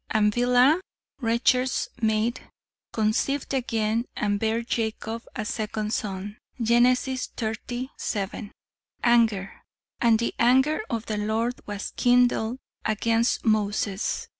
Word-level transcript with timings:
'And 0.09 0.33
Bilhah, 0.33 0.79
Rachel's 1.19 1.87
maid, 2.01 2.41
conceived 2.91 3.53
again 3.53 4.05
and 4.15 4.39
bare 4.39 4.63
Jacob 4.63 5.25
a 5.35 5.45
second 5.45 5.93
son.' 5.93 6.39
Gen. 6.59 6.85
xxx, 6.85 7.87
7. 7.99 8.51
"Anger. 9.03 9.61
'And 10.01 10.17
the 10.17 10.33
anger 10.39 10.81
of 10.89 11.05
the 11.05 11.17
Lord 11.17 11.53
was 11.67 11.91
kindled 11.91 12.57
against 12.83 13.45
Moses.' 13.45 14.27